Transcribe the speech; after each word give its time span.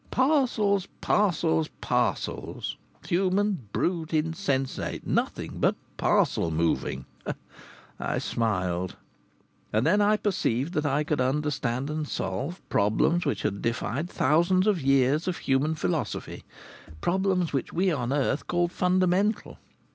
Parcels! 0.09 0.87
Parcels! 0.99 1.67
Parcels, 1.79 2.75
human, 3.05 3.67
brute, 3.71 4.15
insensate! 4.15 5.05
Nothing 5.05 5.59
but 5.59 5.75
parcel 5.95 6.49
moving! 6.49 7.05
I 7.99 8.17
smiled. 8.17 8.95
And 9.71 9.85
then 9.85 10.01
I 10.01 10.17
perceived 10.17 10.73
that 10.73 10.87
I 10.87 11.03
could 11.03 11.21
understand 11.21 11.91
and 11.91 12.07
solve 12.07 12.67
problems 12.67 13.27
which 13.27 13.43
had 13.43 13.61
defied 13.61 14.09
thousands 14.09 14.65
of 14.65 14.81
years 14.81 15.27
of 15.27 15.37
human 15.37 15.75
philosophy, 15.75 16.45
problems 17.01 17.53
which 17.53 17.71
we 17.71 17.91
on 17.91 18.11
earth 18.11 18.47
called 18.47 18.71
fundamental. 18.71 19.59